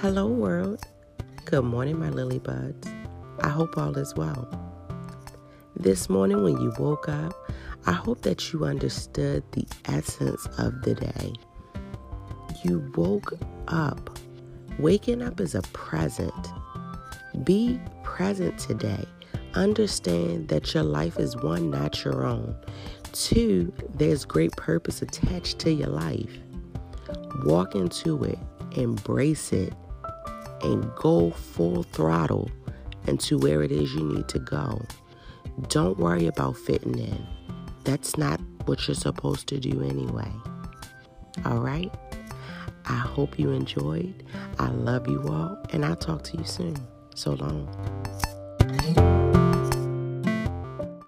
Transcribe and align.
Hello, 0.00 0.28
world. 0.28 0.82
Good 1.44 1.62
morning, 1.62 1.98
my 1.98 2.08
lily 2.08 2.38
buds. 2.38 2.88
I 3.40 3.50
hope 3.50 3.76
all 3.76 3.98
is 3.98 4.14
well. 4.14 4.48
This 5.76 6.08
morning, 6.08 6.42
when 6.42 6.58
you 6.58 6.72
woke 6.78 7.06
up, 7.06 7.34
I 7.84 7.92
hope 7.92 8.22
that 8.22 8.50
you 8.50 8.64
understood 8.64 9.44
the 9.52 9.66
essence 9.84 10.46
of 10.56 10.80
the 10.80 10.94
day. 10.94 11.34
You 12.64 12.90
woke 12.96 13.34
up. 13.68 14.18
Waking 14.78 15.20
up 15.20 15.38
is 15.38 15.54
a 15.54 15.60
present. 15.74 16.48
Be 17.44 17.78
present 18.02 18.58
today. 18.58 19.04
Understand 19.52 20.48
that 20.48 20.72
your 20.72 20.84
life 20.84 21.18
is 21.18 21.36
one, 21.36 21.68
not 21.68 22.02
your 22.06 22.24
own. 22.24 22.56
Two, 23.12 23.70
there's 23.96 24.24
great 24.24 24.52
purpose 24.52 25.02
attached 25.02 25.58
to 25.58 25.70
your 25.70 25.88
life. 25.88 26.38
Walk 27.44 27.74
into 27.74 28.24
it, 28.24 28.38
embrace 28.72 29.52
it, 29.52 29.74
and 30.62 30.90
go 30.96 31.30
full 31.30 31.82
throttle 31.84 32.50
into 33.06 33.38
where 33.38 33.62
it 33.62 33.72
is 33.72 33.92
you 33.94 34.02
need 34.02 34.28
to 34.28 34.38
go. 34.38 34.82
Don't 35.68 35.98
worry 35.98 36.26
about 36.26 36.56
fitting 36.56 36.98
in. 36.98 37.26
That's 37.84 38.16
not 38.16 38.40
what 38.66 38.86
you're 38.86 38.94
supposed 38.94 39.46
to 39.48 39.58
do 39.58 39.82
anyway. 39.82 40.30
All 41.44 41.58
right? 41.58 41.92
I 42.86 42.96
hope 42.98 43.38
you 43.38 43.50
enjoyed. 43.50 44.24
I 44.58 44.68
love 44.68 45.08
you 45.08 45.22
all, 45.28 45.56
and 45.70 45.84
I'll 45.84 45.96
talk 45.96 46.22
to 46.24 46.36
you 46.36 46.44
soon. 46.44 46.76
So 47.14 47.32
long. 47.32 47.99